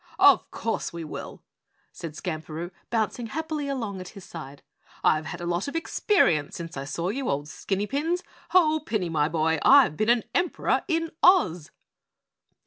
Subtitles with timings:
[0.17, 1.43] "Of course we will,"
[1.91, 4.63] said Skamperoo, bouncing happily along at his side.
[5.03, 8.23] "I've had a lot of experience since I saw you, old Skinny Pins.
[8.49, 11.69] Ho, Pinny, my boy, I've been an Emperor in Oz!"